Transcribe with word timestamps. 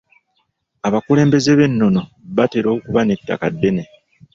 Abakulembeze 0.87 1.51
b'ennono 1.57 2.01
batera 2.35 2.67
okuba 2.75 3.01
n'ettaka 3.03 3.47
ddene. 3.53 3.83